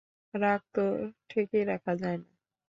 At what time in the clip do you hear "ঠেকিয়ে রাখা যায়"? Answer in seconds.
1.29-2.17